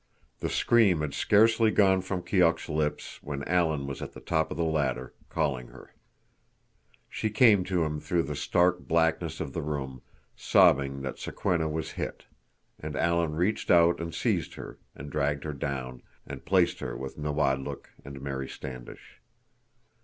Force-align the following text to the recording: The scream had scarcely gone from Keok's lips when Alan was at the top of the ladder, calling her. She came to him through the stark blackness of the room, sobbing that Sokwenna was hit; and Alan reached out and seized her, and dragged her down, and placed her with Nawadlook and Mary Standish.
The 0.39 0.49
scream 0.49 1.01
had 1.01 1.13
scarcely 1.13 1.69
gone 1.69 2.01
from 2.01 2.23
Keok's 2.23 2.69
lips 2.69 3.21
when 3.21 3.43
Alan 3.43 3.85
was 3.85 4.01
at 4.01 4.13
the 4.13 4.19
top 4.19 4.49
of 4.49 4.57
the 4.57 4.63
ladder, 4.63 5.13
calling 5.29 5.67
her. 5.67 5.93
She 7.07 7.29
came 7.29 7.63
to 7.65 7.83
him 7.85 7.99
through 7.99 8.23
the 8.23 8.35
stark 8.35 8.79
blackness 8.79 9.39
of 9.39 9.53
the 9.53 9.61
room, 9.61 10.01
sobbing 10.35 11.03
that 11.03 11.19
Sokwenna 11.19 11.69
was 11.69 11.91
hit; 11.91 12.25
and 12.79 12.95
Alan 12.95 13.35
reached 13.35 13.69
out 13.69 13.99
and 14.01 14.11
seized 14.11 14.55
her, 14.55 14.79
and 14.95 15.11
dragged 15.11 15.43
her 15.43 15.53
down, 15.53 16.01
and 16.25 16.45
placed 16.45 16.79
her 16.79 16.97
with 16.97 17.19
Nawadlook 17.19 17.91
and 18.03 18.19
Mary 18.23 18.49
Standish. 18.49 19.21